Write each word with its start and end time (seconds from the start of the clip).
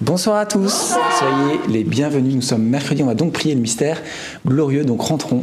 Bonsoir 0.00 0.36
à 0.36 0.46
tous, 0.46 0.94
soyez 1.18 1.60
les 1.68 1.84
bienvenus. 1.84 2.34
Nous 2.34 2.42
sommes 2.42 2.62
mercredi, 2.62 3.02
on 3.02 3.06
va 3.06 3.14
donc 3.14 3.32
prier 3.32 3.54
le 3.54 3.60
mystère 3.60 4.00
glorieux, 4.46 4.84
donc 4.84 5.02
rentrons 5.02 5.42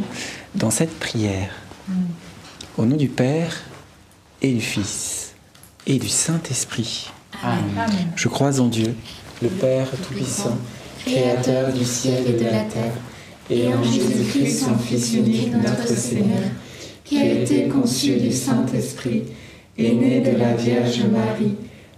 dans 0.54 0.70
cette 0.70 0.98
prière. 0.98 1.50
Au 2.78 2.84
nom 2.84 2.96
du 2.96 3.08
Père 3.08 3.62
et 4.42 4.52
du 4.52 4.60
Fils 4.60 5.34
et 5.86 5.98
du 5.98 6.08
Saint-Esprit. 6.08 7.10
Amen. 7.42 8.10
Je 8.16 8.28
crois 8.28 8.60
en 8.60 8.68
Dieu, 8.68 8.94
le 9.42 9.48
Père 9.48 9.88
Tout-Puissant, 9.90 10.56
Créateur 11.04 11.72
du 11.72 11.84
ciel 11.84 12.24
et 12.26 12.32
de 12.32 12.44
la 12.44 12.64
terre, 12.64 12.94
et 13.50 13.68
en 13.72 13.82
Jésus-Christ, 13.82 14.64
son 14.64 14.78
Fils 14.78 15.14
unique, 15.14 15.52
notre 15.52 15.86
Seigneur, 15.86 16.42
qui 17.04 17.18
a 17.18 17.32
été 17.32 17.68
conçu 17.68 18.16
du 18.16 18.32
Saint-Esprit, 18.32 19.24
et 19.78 19.94
né 19.94 20.20
de 20.20 20.36
la 20.36 20.54
Vierge 20.54 21.02
Marie, 21.12 21.54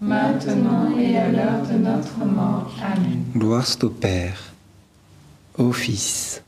maintenant 0.00 0.96
et 0.98 1.16
à 1.16 1.28
l'heure 1.30 1.62
de 1.70 1.78
notre 1.78 2.18
mort. 2.24 2.74
Amen. 2.82 3.22
Gloire 3.36 3.66
soit 3.66 3.84
au 3.84 3.90
Père, 3.90 4.52
au 5.58 5.72
Fils 5.72 6.42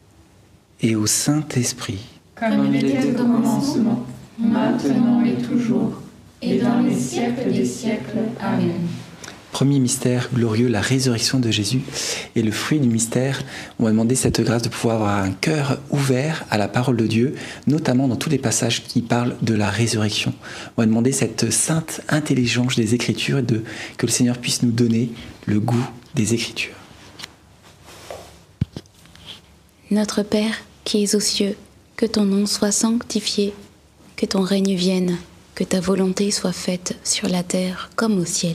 et 0.80 0.96
au 0.96 1.06
Saint-Esprit. 1.06 2.04
Comme 2.34 2.66
il 2.72 2.84
était 2.84 3.10
au 3.10 3.14
commencement, 3.14 4.06
maintenant 4.38 5.24
et 5.24 5.34
toujours, 5.42 6.02
et 6.40 6.58
dans 6.58 6.80
les 6.80 6.94
siècles 6.94 7.52
des 7.52 7.64
siècles. 7.64 8.18
Amen. 8.40 8.86
Premier 9.58 9.80
mystère 9.80 10.28
glorieux, 10.32 10.68
la 10.68 10.80
résurrection 10.80 11.40
de 11.40 11.50
Jésus. 11.50 11.80
Et 12.36 12.42
le 12.42 12.52
fruit 12.52 12.78
du 12.78 12.86
mystère, 12.86 13.42
on 13.80 13.86
va 13.86 13.90
demander 13.90 14.14
cette 14.14 14.40
grâce 14.40 14.62
de 14.62 14.68
pouvoir 14.68 14.94
avoir 14.94 15.18
un 15.18 15.32
cœur 15.32 15.80
ouvert 15.90 16.44
à 16.48 16.58
la 16.58 16.68
parole 16.68 16.96
de 16.96 17.08
Dieu, 17.08 17.34
notamment 17.66 18.06
dans 18.06 18.14
tous 18.14 18.30
les 18.30 18.38
passages 18.38 18.84
qui 18.84 19.02
parlent 19.02 19.34
de 19.42 19.54
la 19.54 19.68
résurrection. 19.68 20.32
On 20.76 20.82
va 20.82 20.86
demander 20.86 21.10
cette 21.10 21.50
sainte 21.50 22.02
intelligence 22.08 22.76
des 22.76 22.94
Écritures 22.94 23.38
et 23.38 23.42
de, 23.42 23.64
que 23.96 24.06
le 24.06 24.12
Seigneur 24.12 24.38
puisse 24.38 24.62
nous 24.62 24.70
donner 24.70 25.10
le 25.46 25.58
goût 25.58 25.88
des 26.14 26.34
Écritures. 26.34 26.76
Notre 29.90 30.22
Père 30.22 30.54
qui 30.84 31.02
es 31.02 31.16
aux 31.16 31.20
cieux, 31.20 31.56
que 31.96 32.06
ton 32.06 32.24
nom 32.24 32.46
soit 32.46 32.70
sanctifié, 32.70 33.52
que 34.14 34.24
ton 34.24 34.42
règne 34.42 34.76
vienne, 34.76 35.16
que 35.56 35.64
ta 35.64 35.80
volonté 35.80 36.30
soit 36.30 36.52
faite 36.52 36.96
sur 37.02 37.28
la 37.28 37.42
terre 37.42 37.90
comme 37.96 38.20
au 38.20 38.24
ciel. 38.24 38.54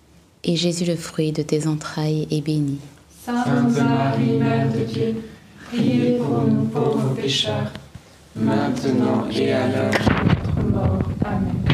Et 0.43 0.55
Jésus, 0.55 0.85
le 0.85 0.95
fruit 0.95 1.31
de 1.31 1.43
tes 1.43 1.67
entrailles, 1.67 2.27
est 2.31 2.41
béni. 2.41 2.79
Sainte 3.23 3.77
Marie, 3.77 4.37
Mère 4.39 4.71
de 4.73 4.83
Dieu, 4.83 5.15
priez 5.67 6.17
pour 6.17 6.41
nous 6.41 6.65
pauvres 6.65 7.13
pécheurs, 7.15 7.71
maintenant 8.35 9.27
et 9.31 9.53
à 9.53 9.67
l'heure 9.67 9.91
de 9.91 10.27
notre 10.27 10.73
mort. 10.73 10.99
Amen. 11.23 11.70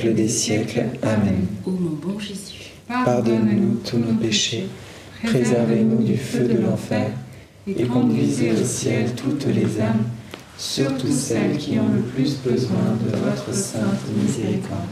Siècles 0.00 0.14
des 0.14 0.28
siècles. 0.28 0.84
Amen. 1.02 1.46
Ô 1.66 1.70
mon 1.70 1.90
bon 1.90 2.18
Jésus, 2.18 2.72
Pardonne-nous 2.88 3.80
tous 3.84 3.98
nos 3.98 4.14
péchés, 4.14 4.66
préservez-nous 5.22 6.02
du 6.02 6.16
feu 6.16 6.48
de 6.48 6.58
l'enfer, 6.58 7.10
et 7.66 7.84
conduisez 7.84 8.52
au 8.52 8.64
ciel 8.64 9.10
toutes 9.14 9.46
les 9.46 9.80
âmes, 9.80 10.04
surtout 10.56 11.12
celles 11.12 11.58
qui 11.58 11.78
ont 11.78 11.88
le 11.94 12.00
plus 12.00 12.38
besoin 12.38 12.96
de 13.04 13.16
votre 13.16 13.54
sainte 13.54 14.00
miséricorde. 14.16 14.88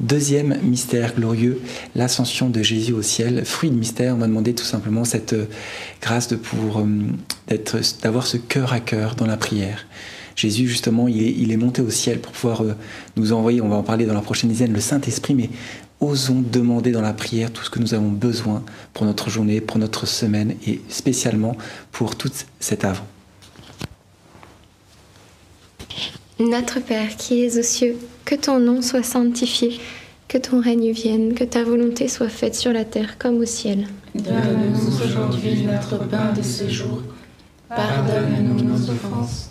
Deuxième 0.00 0.58
mystère 0.62 1.14
glorieux, 1.14 1.60
l'ascension 1.94 2.50
de 2.50 2.62
Jésus 2.62 2.92
au 2.92 3.02
ciel. 3.02 3.44
Fruit 3.44 3.70
de 3.70 3.76
mystère, 3.76 4.14
on 4.14 4.18
m'a 4.18 4.26
demandé 4.26 4.52
tout 4.52 4.64
simplement 4.64 5.04
cette 5.04 5.34
euh, 5.34 5.46
grâce 6.02 6.26
de 6.26 6.34
pour 6.34 6.80
euh, 6.80 7.56
d'avoir 8.02 8.26
ce 8.26 8.36
cœur 8.36 8.72
à 8.72 8.80
cœur 8.80 9.14
dans 9.14 9.26
la 9.26 9.36
prière. 9.36 9.86
Jésus, 10.36 10.68
justement, 10.68 11.08
il 11.08 11.22
est, 11.22 11.32
il 11.32 11.52
est 11.52 11.56
monté 11.56 11.80
au 11.82 11.90
ciel 11.90 12.20
pour 12.20 12.32
pouvoir 12.32 12.62
euh, 12.62 12.74
nous 13.16 13.32
envoyer, 13.32 13.60
on 13.60 13.68
va 13.68 13.76
en 13.76 13.82
parler 13.82 14.06
dans 14.06 14.14
la 14.14 14.20
prochaine 14.20 14.50
dizaine, 14.50 14.72
le 14.72 14.80
Saint-Esprit, 14.80 15.34
mais 15.34 15.50
osons 16.00 16.42
demander 16.42 16.92
dans 16.92 17.00
la 17.00 17.12
prière 17.12 17.52
tout 17.52 17.62
ce 17.62 17.70
que 17.70 17.78
nous 17.78 17.94
avons 17.94 18.10
besoin 18.10 18.62
pour 18.92 19.06
notre 19.06 19.30
journée, 19.30 19.60
pour 19.60 19.78
notre 19.78 20.06
semaine 20.06 20.54
et 20.66 20.80
spécialement 20.88 21.56
pour 21.92 22.16
tout 22.16 22.30
cet 22.60 22.84
avant. 22.84 23.06
Notre 26.40 26.80
Père 26.80 27.16
qui 27.16 27.44
es 27.44 27.58
aux 27.58 27.62
cieux, 27.62 27.96
que 28.24 28.34
ton 28.34 28.58
nom 28.58 28.82
soit 28.82 29.04
sanctifié, 29.04 29.78
que 30.26 30.36
ton 30.36 30.60
règne 30.60 30.90
vienne, 30.90 31.34
que 31.34 31.44
ta 31.44 31.62
volonté 31.62 32.08
soit 32.08 32.28
faite 32.28 32.56
sur 32.56 32.72
la 32.72 32.84
terre 32.84 33.18
comme 33.18 33.36
au 33.36 33.44
ciel. 33.44 33.86
Donne-nous 34.16 35.04
aujourd'hui 35.04 35.62
notre 35.62 36.04
pain 36.08 36.32
de 36.32 36.42
ce 36.42 36.68
jour. 36.68 37.02
Pardonne-nous 37.68 38.64
nos 38.64 38.90
offenses, 38.90 39.50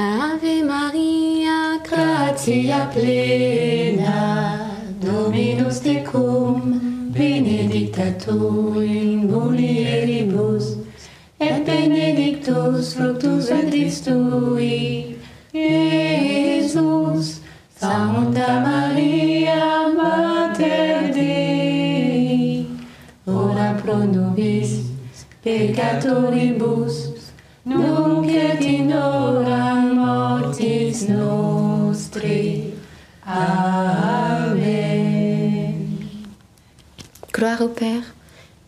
Ave 0.00 0.62
Maria, 0.62 1.80
gratia 1.82 2.88
plena, 2.92 4.70
Dominus 5.00 5.80
tecum, 5.80 7.10
benedicta 7.10 8.12
tu 8.12 8.80
in 8.80 9.26
mulieribus, 9.26 10.76
et 11.40 11.64
benedictus 11.66 12.94
fructus 12.94 13.48
ventris 13.50 14.00
tui, 14.00 15.16
Iesus. 15.52 17.40
Sancta 17.74 18.60
Maria, 18.60 19.88
Mater 19.96 21.12
Dei, 21.12 22.66
ora 23.26 23.74
pro 23.82 24.06
nobis 24.06 24.92
peccatoribus, 25.42 27.27
nunc 27.66 28.28
et 28.28 28.64
in 28.64 28.90
hora 28.92 29.74
mortis 29.94 31.08
nostri. 31.08 32.64
Amen. 33.26 34.58
Gloire 37.32 37.60
au 37.62 37.68
Père, 37.68 38.14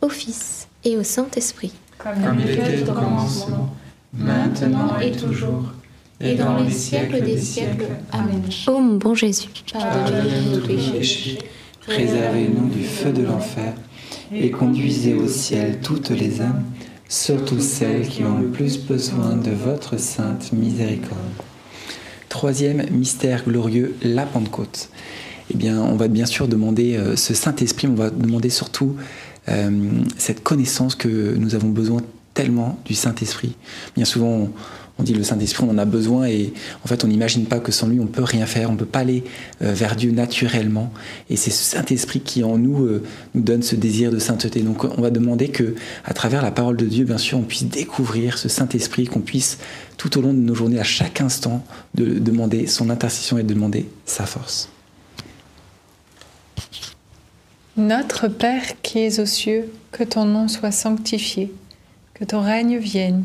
au 0.00 0.08
Fils 0.08 0.68
et 0.84 0.96
au 0.96 1.02
Saint-Esprit. 1.02 1.72
Comme 1.98 2.38
il 2.38 2.50
était 2.50 2.88
au 2.88 2.92
commencement, 2.92 3.74
maintenant 4.12 4.98
et 5.00 5.12
toujours, 5.12 5.72
et 6.20 6.34
dans 6.34 6.58
les 6.58 6.70
siècles 6.70 7.22
des 7.22 7.38
siècles. 7.38 7.88
Amen. 8.12 8.42
Ô 8.66 8.78
mon 8.78 8.96
bon 8.96 9.14
Jésus, 9.14 9.48
Pardonnez-nous 9.72 10.60
tous 10.60 10.72
nos 10.72 10.92
péchés, 10.92 11.38
préservez-nous 11.86 12.68
du 12.68 12.84
feu 12.84 13.12
de 13.12 13.22
l'enfer, 13.22 13.72
et 14.32 14.50
conduisez 14.50 15.14
au 15.14 15.26
ciel 15.26 15.80
toutes 15.82 16.10
les 16.10 16.40
âmes, 16.40 16.64
surtout 17.10 17.58
celles 17.60 18.08
qui 18.08 18.22
ont 18.22 18.38
le 18.38 18.46
plus 18.46 18.78
besoin 18.78 19.34
de 19.34 19.50
votre 19.50 19.98
sainte 19.98 20.52
miséricorde. 20.52 21.18
Troisième 22.28 22.88
mystère 22.90 23.44
glorieux, 23.44 23.96
la 24.02 24.24
Pentecôte. 24.24 24.88
Eh 25.52 25.56
bien, 25.56 25.82
on 25.82 25.96
va 25.96 26.06
bien 26.06 26.24
sûr 26.24 26.46
demander 26.46 26.96
euh, 26.96 27.16
ce 27.16 27.34
Saint-Esprit, 27.34 27.88
on 27.88 27.94
va 27.94 28.10
demander 28.10 28.48
surtout 28.48 28.94
euh, 29.48 29.90
cette 30.16 30.44
connaissance 30.44 30.94
que 30.94 31.34
nous 31.36 31.56
avons 31.56 31.70
besoin 31.70 32.00
tellement 32.32 32.78
du 32.84 32.94
Saint-Esprit. 32.94 33.56
Bien 33.96 34.04
souvent, 34.04 34.48
on, 35.00 35.02
dit 35.02 35.14
le 35.14 35.22
Saint-Esprit, 35.22 35.64
on 35.66 35.70
en 35.70 35.78
a 35.78 35.84
besoin 35.84 36.26
et 36.26 36.52
en 36.84 36.88
fait, 36.88 37.04
on 37.04 37.08
n'imagine 37.08 37.46
pas 37.46 37.58
que 37.58 37.72
sans 37.72 37.88
lui, 37.88 37.98
on 38.00 38.06
peut 38.06 38.22
rien 38.22 38.46
faire, 38.46 38.70
on 38.70 38.76
peut 38.76 38.84
pas 38.84 39.00
aller 39.00 39.24
euh, 39.62 39.72
vers 39.72 39.96
Dieu 39.96 40.10
naturellement. 40.10 40.92
Et 41.28 41.36
c'est 41.36 41.50
ce 41.50 41.62
Saint-Esprit 41.62 42.20
qui 42.20 42.44
en 42.44 42.58
nous 42.58 42.84
euh, 42.84 43.02
nous 43.34 43.42
donne 43.42 43.62
ce 43.62 43.76
désir 43.76 44.10
de 44.10 44.18
sainteté. 44.18 44.60
Donc, 44.60 44.84
on 44.84 45.00
va 45.00 45.10
demander 45.10 45.48
que, 45.48 45.74
à 46.04 46.14
travers 46.14 46.42
la 46.42 46.50
parole 46.50 46.76
de 46.76 46.86
Dieu, 46.86 47.04
bien 47.04 47.18
sûr, 47.18 47.38
on 47.38 47.42
puisse 47.42 47.64
découvrir 47.64 48.38
ce 48.38 48.48
Saint-Esprit, 48.48 49.06
qu'on 49.06 49.20
puisse 49.20 49.58
tout 49.96 50.18
au 50.18 50.22
long 50.22 50.32
de 50.32 50.38
nos 50.38 50.54
journées, 50.54 50.80
à 50.80 50.84
chaque 50.84 51.20
instant, 51.20 51.64
de 51.94 52.18
demander 52.18 52.66
son 52.66 52.90
intercession 52.90 53.38
et 53.38 53.42
de 53.42 53.52
demander 53.52 53.88
sa 54.06 54.26
force. 54.26 54.68
Notre 57.76 58.28
Père 58.28 58.80
qui 58.82 58.98
es 58.98 59.20
aux 59.20 59.26
cieux, 59.26 59.72
que 59.92 60.04
ton 60.04 60.24
nom 60.24 60.48
soit 60.48 60.72
sanctifié, 60.72 61.52
que 62.14 62.24
ton 62.24 62.42
règne 62.42 62.78
vienne, 62.78 63.24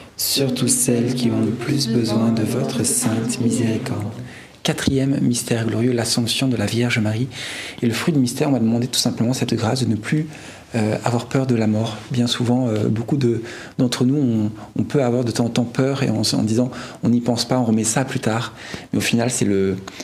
surtout 0.21 0.67
celles 0.67 1.15
qui 1.15 1.31
ont 1.31 1.41
le 1.41 1.51
plus 1.51 1.87
besoin 1.87 2.31
de 2.31 2.43
votre 2.43 2.85
sainte 2.85 3.41
miséricorde. 3.41 4.13
Quatrième 4.61 5.19
mystère 5.19 5.65
glorieux, 5.65 5.93
l'assomption 5.93 6.47
de 6.47 6.55
la 6.55 6.67
Vierge 6.67 6.99
Marie. 6.99 7.27
Et 7.81 7.87
le 7.87 7.93
fruit 7.93 8.13
du 8.13 8.19
mystère, 8.19 8.49
on 8.49 8.51
m'a 8.51 8.59
demandé 8.59 8.85
tout 8.85 8.99
simplement 8.99 9.33
cette 9.33 9.55
grâce 9.55 9.83
de 9.83 9.89
ne 9.89 9.95
plus 9.95 10.27
euh, 10.75 10.95
avoir 11.03 11.25
peur 11.25 11.47
de 11.47 11.55
la 11.55 11.65
mort. 11.65 11.97
Bien 12.11 12.27
souvent, 12.27 12.67
euh, 12.67 12.87
beaucoup 12.87 13.17
de- 13.17 13.41
d'entre 13.79 14.05
nous, 14.05 14.51
on, 14.77 14.83
peut 14.83 15.03
avoir 15.03 15.23
de 15.23 15.31
temps 15.31 15.45
en 15.45 15.49
temps 15.49 15.65
peur 15.65 16.03
et 16.03 16.11
en, 16.11 16.21
disant 16.43 16.69
on 17.01 17.09
n'y 17.09 17.19
pense 17.19 17.43
pas, 17.43 17.57
on 17.57 17.65
remet 17.65 17.83
ça 17.83 18.05
plus 18.05 18.19
tard. 18.19 18.53
Mais 18.93 18.99
au 18.99 19.01
final, 19.01 19.31
c'est 19.31 19.47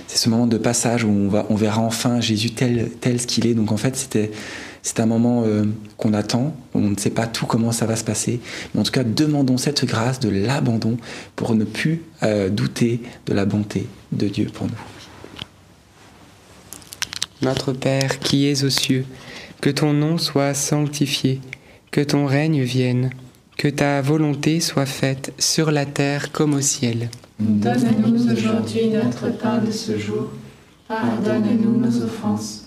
ce 0.07 0.29
moment 0.29 0.47
de 0.47 0.57
passage 0.57 1.03
où 1.03 1.09
on, 1.09 1.27
va, 1.29 1.45
on 1.51 1.55
verra 1.55 1.81
enfin 1.81 2.21
Jésus 2.21 2.49
tel, 2.49 2.89
tel 2.99 3.21
ce 3.21 3.27
qu'il 3.27 3.45
est. 3.45 3.53
Donc 3.53 3.71
en 3.71 3.77
fait, 3.77 3.95
c'était 3.95 4.31
c'est 4.87 5.01
un 5.01 5.05
moment 5.05 5.43
euh, 5.45 5.65
qu'on 5.97 6.13
attend, 6.13 6.55
on 6.73 6.79
ne 6.79 6.97
sait 6.97 7.09
pas 7.09 7.27
tout 7.27 7.45
comment 7.45 7.73
ça 7.73 7.85
va 7.85 7.97
se 7.97 8.05
passer, 8.05 8.39
mais 8.73 8.79
en 8.79 8.83
tout 8.83 8.93
cas, 8.93 9.03
demandons 9.03 9.57
cette 9.57 9.83
grâce 9.83 10.21
de 10.21 10.29
l'abandon 10.29 10.95
pour 11.35 11.55
ne 11.55 11.65
plus 11.65 12.03
euh, 12.23 12.49
douter 12.49 13.01
de 13.25 13.33
la 13.33 13.43
bonté 13.43 13.85
de 14.13 14.29
Dieu 14.29 14.45
pour 14.45 14.67
nous. 14.67 14.71
Notre 17.41 17.73
Père 17.73 18.19
qui 18.19 18.47
es 18.47 18.63
aux 18.63 18.69
cieux, 18.69 19.03
que 19.59 19.69
ton 19.69 19.91
nom 19.91 20.17
soit 20.17 20.53
sanctifié, 20.53 21.41
que 21.91 21.99
ton 21.99 22.25
règne 22.25 22.61
vienne, 22.61 23.09
que 23.57 23.67
ta 23.67 24.01
volonté 24.01 24.61
soit 24.61 24.85
faite 24.85 25.33
sur 25.37 25.69
la 25.69 25.85
terre 25.85 26.31
comme 26.31 26.53
au 26.53 26.61
ciel. 26.61 27.09
Donne-nous 27.41 28.31
aujourd'hui 28.31 28.87
notre 28.87 29.37
pain 29.37 29.57
de 29.57 29.69
ce 29.69 29.97
jour. 29.97 30.29
Pardonne-nous 30.87 31.77
nos 31.77 32.03
offenses, 32.03 32.66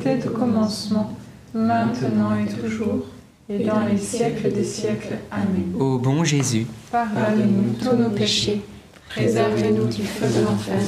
Était 0.00 0.26
au 0.28 0.30
commencement, 0.30 1.12
maintenant 1.54 2.36
et 2.36 2.48
toujours, 2.48 3.06
et 3.48 3.64
dans 3.64 3.80
les 3.80 3.98
siècles 3.98 4.52
des 4.52 4.64
siècles. 4.64 5.18
Amen. 5.30 5.74
Ô 5.78 5.98
bon 5.98 6.24
Jésus, 6.24 6.66
Pardonnez-nous 6.90 7.74
tous 7.82 7.96
nos 7.96 8.10
péchés, 8.10 8.62
préservez-nous 9.10 9.86
du 9.86 10.02
feu 10.02 10.26
de 10.26 10.44
l'enfer, 10.44 10.80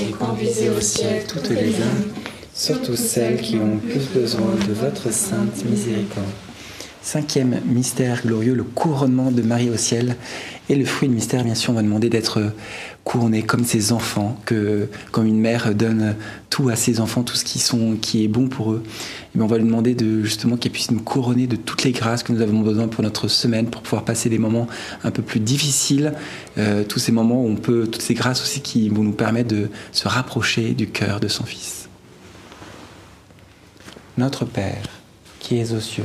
et 0.00 0.10
conduisez 0.10 0.70
au 0.70 0.80
ciel 0.80 1.24
toutes 1.26 1.50
les 1.50 1.74
âmes, 1.76 2.12
surtout 2.52 2.96
celles 2.96 3.40
qui 3.40 3.56
ont 3.56 3.78
plus 3.78 4.08
besoin 4.14 4.54
de 4.68 4.72
votre 4.72 5.12
sainte 5.12 5.64
miséricorde. 5.64 6.26
Cinquième 7.04 7.60
mystère 7.66 8.22
glorieux, 8.22 8.54
le 8.54 8.64
couronnement 8.64 9.30
de 9.30 9.42
Marie 9.42 9.68
au 9.68 9.76
ciel. 9.76 10.16
Et 10.70 10.74
le 10.74 10.86
fruit 10.86 11.06
du 11.06 11.14
mystère, 11.14 11.44
bien 11.44 11.54
sûr, 11.54 11.74
on 11.74 11.76
va 11.76 11.82
demander 11.82 12.08
d'être 12.08 12.40
couronné 13.04 13.42
comme 13.42 13.62
ses 13.62 13.92
enfants, 13.92 14.40
que 14.46 14.88
comme 15.12 15.26
une 15.26 15.38
mère 15.38 15.74
donne 15.74 16.16
tout 16.48 16.70
à 16.70 16.76
ses 16.76 17.00
enfants, 17.00 17.22
tout 17.22 17.36
ce 17.36 17.44
qui, 17.44 18.24
est 18.24 18.28
bon 18.28 18.48
pour 18.48 18.72
eux. 18.72 18.82
Et 18.86 19.38
bien 19.38 19.44
on 19.44 19.46
va 19.46 19.58
lui 19.58 19.64
demander 19.64 19.94
de, 19.94 20.22
justement 20.22 20.56
qu'elle 20.56 20.72
puisse 20.72 20.90
nous 20.90 21.02
couronner 21.02 21.46
de 21.46 21.56
toutes 21.56 21.82
les 21.82 21.92
grâces 21.92 22.22
que 22.22 22.32
nous 22.32 22.40
avons 22.40 22.60
besoin 22.60 22.88
pour 22.88 23.04
notre 23.04 23.28
semaine, 23.28 23.66
pour 23.66 23.82
pouvoir 23.82 24.06
passer 24.06 24.30
des 24.30 24.38
moments 24.38 24.66
un 25.04 25.10
peu 25.10 25.20
plus 25.20 25.40
difficiles, 25.40 26.14
euh, 26.56 26.84
tous 26.84 27.00
ces 27.00 27.12
moments 27.12 27.44
où 27.44 27.48
on 27.50 27.56
peut, 27.56 27.86
toutes 27.86 28.00
ces 28.00 28.14
grâces 28.14 28.40
aussi 28.40 28.62
qui 28.62 28.88
vont 28.88 29.04
nous 29.04 29.12
permettre 29.12 29.54
de 29.54 29.68
se 29.92 30.08
rapprocher 30.08 30.72
du 30.72 30.86
cœur 30.86 31.20
de 31.20 31.28
son 31.28 31.44
Fils. 31.44 31.86
Notre 34.16 34.46
Père, 34.46 34.88
qui 35.38 35.58
es 35.58 35.74
aux 35.74 35.80
cieux, 35.80 36.04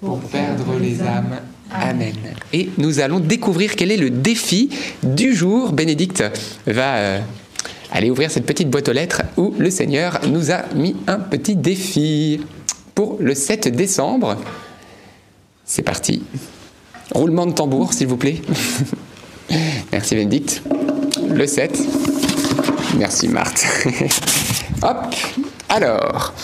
pour 0.00 0.20
perdre 0.20 0.78
les 0.80 1.00
âmes. 1.02 1.40
Amen. 1.70 2.14
Et 2.52 2.70
nous 2.78 3.00
allons 3.00 3.20
découvrir 3.20 3.76
quel 3.76 3.92
est 3.92 3.96
le 3.96 4.10
défi 4.10 4.70
du 5.02 5.34
jour. 5.34 5.72
Bénédicte 5.72 6.24
va 6.66 6.96
euh, 6.96 7.20
aller 7.92 8.10
ouvrir 8.10 8.30
cette 8.30 8.46
petite 8.46 8.68
boîte 8.70 8.88
aux 8.88 8.92
lettres 8.92 9.22
où 9.36 9.54
le 9.58 9.70
Seigneur 9.70 10.20
nous 10.26 10.50
a 10.50 10.62
mis 10.74 10.96
un 11.06 11.18
petit 11.18 11.54
défi 11.54 12.40
pour 12.94 13.18
le 13.20 13.34
7 13.34 13.68
décembre. 13.68 14.36
C'est 15.64 15.82
parti. 15.82 16.22
Roulement 17.14 17.46
de 17.46 17.52
tambour, 17.52 17.92
s'il 17.92 18.08
vous 18.08 18.16
plaît. 18.16 18.40
Merci 19.92 20.14
Bénédicte. 20.16 20.62
Le 21.28 21.46
7. 21.46 21.78
Merci 22.98 23.28
Marthe. 23.28 23.64
Hop. 24.82 25.14
Alors, 25.68 26.34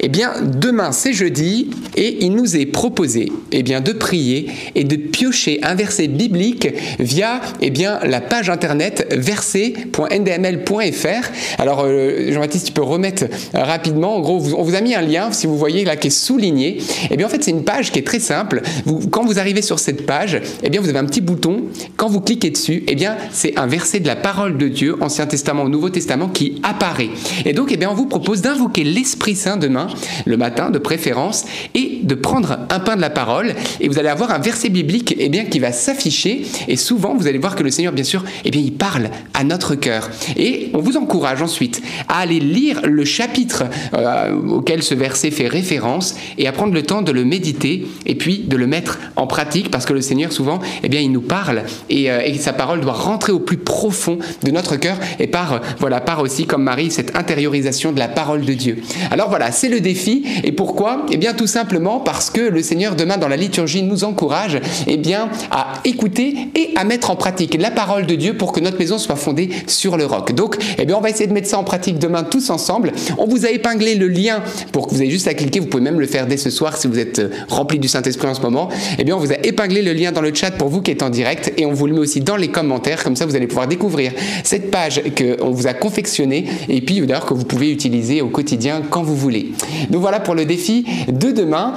Eh 0.00 0.08
bien, 0.08 0.32
demain, 0.42 0.92
c'est 0.92 1.12
jeudi, 1.12 1.70
et 1.96 2.24
il 2.24 2.32
nous 2.32 2.56
est 2.56 2.66
proposé 2.66 3.32
eh 3.52 3.62
bien, 3.62 3.80
de 3.80 3.92
prier 3.92 4.50
et 4.74 4.84
de 4.84 4.96
piocher 4.96 5.60
un 5.62 5.74
verset 5.74 6.08
biblique 6.08 6.68
via 6.98 7.40
eh 7.60 7.70
bien, 7.70 7.98
la 8.02 8.20
page 8.20 8.50
internet 8.50 9.06
verset.ndml.fr. 9.16 11.30
Alors, 11.58 11.84
euh, 11.84 12.32
Jean-Baptiste, 12.32 12.66
tu 12.66 12.72
peux 12.72 12.82
remettre 12.82 13.24
rapidement. 13.54 14.16
En 14.16 14.20
gros, 14.20 14.42
on 14.56 14.62
vous 14.62 14.74
a 14.74 14.80
mis 14.80 14.94
un 14.94 15.02
lien, 15.02 15.32
si 15.32 15.46
vous 15.46 15.56
voyez 15.56 15.84
là, 15.84 15.96
qui 15.96 16.08
est 16.08 16.10
souligné. 16.10 16.78
Eh 17.10 17.16
bien, 17.16 17.26
en 17.26 17.30
fait, 17.30 17.42
c'est 17.42 17.50
une 17.50 17.64
page 17.64 17.90
qui 17.90 17.98
est 17.98 18.06
très 18.06 18.20
simple. 18.20 18.62
Quand 19.10 19.24
vous 19.24 19.38
arrivez 19.38 19.62
sur 19.62 19.78
cette 19.78 20.04
page, 20.04 20.40
eh 20.62 20.70
bien, 20.70 20.80
vous 20.80 20.88
avez 20.88 20.98
un 20.98 21.06
petit 21.06 21.22
bouton. 21.22 21.64
Quand 21.96 22.08
vous 22.08 22.20
cliquez 22.20 22.50
dessus, 22.50 22.84
eh 22.86 22.94
bien, 22.94 23.16
c'est 23.32 23.58
un 23.58 23.66
verset 23.66 24.00
de 24.00 24.06
la 24.06 24.16
parole 24.16 24.58
de 24.58 24.68
Dieu, 24.68 24.96
Ancien 25.00 25.26
Testament 25.26 25.64
ou 25.64 25.68
Nouveau 25.68 25.90
Testament, 25.90 26.28
qui 26.28 26.60
apparaît. 26.62 27.10
Et 27.44 27.52
donc, 27.52 27.70
eh 27.72 27.76
bien, 27.76 27.90
on 27.90 27.94
vous 27.94 28.06
propose 28.06 28.42
d'invoquer 28.42 28.84
l'Esprit 28.84 29.36
Saint 29.36 29.56
demain, 29.56 29.85
le 30.24 30.36
matin 30.36 30.70
de 30.70 30.78
préférence, 30.78 31.44
et 31.74 32.00
de 32.02 32.14
prendre 32.14 32.58
un 32.70 32.80
pain 32.80 32.96
de 32.96 33.00
la 33.00 33.10
parole. 33.10 33.54
Et 33.80 33.88
vous 33.88 33.98
allez 33.98 34.08
avoir 34.08 34.30
un 34.30 34.38
verset 34.38 34.68
biblique 34.68 35.14
eh 35.18 35.28
bien, 35.28 35.44
qui 35.44 35.58
va 35.58 35.72
s'afficher. 35.72 36.42
Et 36.68 36.76
souvent, 36.76 37.14
vous 37.14 37.26
allez 37.26 37.38
voir 37.38 37.56
que 37.56 37.62
le 37.62 37.70
Seigneur, 37.70 37.92
bien 37.92 38.04
sûr, 38.04 38.24
eh 38.44 38.50
bien, 38.50 38.60
il 38.60 38.72
parle 38.72 39.10
à 39.34 39.44
notre 39.44 39.74
cœur. 39.74 40.08
Et 40.36 40.70
on 40.74 40.80
vous 40.80 40.96
encourage 40.96 41.42
ensuite 41.42 41.82
à 42.08 42.18
aller 42.18 42.40
lire 42.40 42.80
le 42.84 43.04
chapitre 43.04 43.64
euh, 43.94 44.34
auquel 44.34 44.82
ce 44.82 44.94
verset 44.94 45.30
fait 45.30 45.48
référence 45.48 46.16
et 46.38 46.46
à 46.46 46.52
prendre 46.52 46.74
le 46.74 46.82
temps 46.82 47.02
de 47.02 47.12
le 47.12 47.24
méditer 47.24 47.86
et 48.04 48.14
puis 48.14 48.38
de 48.38 48.56
le 48.56 48.66
mettre 48.66 48.98
en 49.16 49.26
pratique 49.26 49.70
parce 49.70 49.86
que 49.86 49.92
le 49.92 50.00
Seigneur, 50.00 50.32
souvent, 50.32 50.60
eh 50.82 50.88
bien, 50.88 51.00
il 51.00 51.12
nous 51.12 51.20
parle 51.20 51.62
et, 51.88 52.10
euh, 52.10 52.20
sa 52.36 52.52
parole 52.52 52.80
doit 52.80 52.92
rentrer 52.92 53.32
au 53.32 53.40
plus 53.40 53.56
profond 53.56 54.18
de 54.44 54.50
notre 54.50 54.76
cœur 54.76 54.98
et 55.18 55.26
par, 55.26 55.60
voilà, 55.78 56.00
par 56.00 56.20
aussi, 56.20 56.46
comme 56.46 56.62
Marie, 56.62 56.90
cette 56.90 57.16
intériorisation 57.16 57.92
de 57.92 57.98
la 57.98 58.08
parole 58.08 58.44
de 58.44 58.52
Dieu. 58.52 58.82
Alors 59.10 59.30
voilà, 59.30 59.52
c'est 59.52 59.68
le 59.68 59.75
défi. 59.80 60.24
Et 60.44 60.52
pourquoi? 60.52 61.06
Eh 61.10 61.16
bien, 61.16 61.34
tout 61.34 61.46
simplement 61.46 62.00
parce 62.00 62.30
que 62.30 62.40
le 62.40 62.62
Seigneur, 62.62 62.96
demain, 62.96 63.16
dans 63.16 63.28
la 63.28 63.36
liturgie, 63.36 63.82
nous 63.82 64.04
encourage 64.04 64.60
eh 64.86 64.96
bien, 64.96 65.28
à 65.50 65.74
écouter 65.84 66.34
et 66.54 66.70
à 66.76 66.84
mettre 66.84 67.10
en 67.10 67.16
pratique 67.16 67.56
la 67.60 67.70
parole 67.70 68.06
de 68.06 68.14
Dieu 68.14 68.36
pour 68.36 68.52
que 68.52 68.60
notre 68.60 68.78
maison 68.78 68.98
soit 68.98 69.16
fondée 69.16 69.50
sur 69.66 69.96
le 69.96 70.06
roc. 70.06 70.32
Donc, 70.32 70.56
eh 70.78 70.84
bien, 70.84 70.96
on 70.96 71.00
va 71.00 71.10
essayer 71.10 71.26
de 71.26 71.32
mettre 71.32 71.48
ça 71.48 71.58
en 71.58 71.64
pratique 71.64 71.98
demain 71.98 72.22
tous 72.22 72.50
ensemble. 72.50 72.92
On 73.18 73.26
vous 73.26 73.46
a 73.46 73.50
épinglé 73.50 73.94
le 73.94 74.08
lien 74.08 74.42
pour 74.72 74.88
que 74.88 74.94
vous 74.94 75.02
ayez 75.02 75.10
juste 75.10 75.28
à 75.28 75.34
cliquer. 75.34 75.60
Vous 75.60 75.66
pouvez 75.66 75.82
même 75.82 76.00
le 76.00 76.06
faire 76.06 76.26
dès 76.26 76.36
ce 76.36 76.50
soir 76.50 76.76
si 76.76 76.86
vous 76.86 76.98
êtes 76.98 77.18
euh, 77.18 77.30
rempli 77.48 77.78
du 77.78 77.88
Saint-Esprit 77.88 78.28
en 78.28 78.34
ce 78.34 78.40
moment. 78.40 78.68
Eh 78.98 79.04
bien, 79.04 79.16
on 79.16 79.18
vous 79.18 79.32
a 79.32 79.36
épinglé 79.44 79.82
le 79.82 79.92
lien 79.92 80.12
dans 80.12 80.20
le 80.20 80.34
chat 80.34 80.50
pour 80.50 80.68
vous 80.68 80.82
qui 80.82 80.90
êtes 80.90 81.02
en 81.02 81.10
direct 81.10 81.52
et 81.56 81.66
on 81.66 81.72
vous 81.72 81.86
le 81.86 81.94
met 81.94 82.00
aussi 82.00 82.20
dans 82.20 82.36
les 82.36 82.48
commentaires. 82.48 83.02
Comme 83.02 83.16
ça, 83.16 83.26
vous 83.26 83.36
allez 83.36 83.46
pouvoir 83.46 83.66
découvrir 83.66 84.12
cette 84.44 84.70
page 84.70 85.02
qu'on 85.16 85.50
vous 85.50 85.66
a 85.66 85.74
confectionnée 85.74 86.46
et 86.68 86.80
puis 86.80 87.00
d'ailleurs 87.00 87.26
que 87.26 87.34
vous 87.34 87.44
pouvez 87.44 87.70
utiliser 87.70 88.22
au 88.22 88.28
quotidien 88.28 88.82
quand 88.88 89.02
vous 89.02 89.16
voulez. 89.16 89.52
Donc 89.90 90.00
voilà 90.00 90.20
pour 90.20 90.34
le 90.34 90.44
défi 90.44 90.86
de 91.08 91.30
demain. 91.30 91.74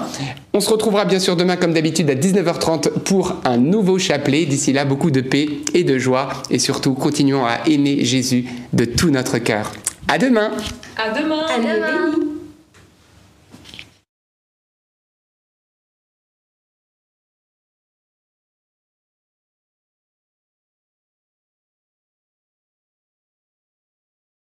On 0.53 0.59
se 0.59 0.69
retrouvera 0.69 1.05
bien 1.05 1.19
sûr 1.19 1.35
demain 1.35 1.55
comme 1.55 1.73
d'habitude 1.73 2.09
à 2.09 2.15
19h30 2.15 2.89
pour 3.03 3.35
un 3.45 3.57
nouveau 3.57 3.99
chapelet. 3.99 4.45
D'ici 4.45 4.73
là, 4.73 4.85
beaucoup 4.85 5.11
de 5.11 5.21
paix 5.21 5.47
et 5.73 5.83
de 5.83 5.97
joie 5.97 6.29
et 6.49 6.59
surtout 6.59 6.93
continuons 6.93 7.45
à 7.45 7.67
aimer 7.67 8.03
Jésus 8.03 8.45
de 8.73 8.85
tout 8.85 9.09
notre 9.09 9.37
cœur. 9.37 9.71
À 10.07 10.17
demain. 10.17 10.51
À 10.97 11.17
demain. 11.17 11.45
À 11.47 11.59
demain. 11.59 12.28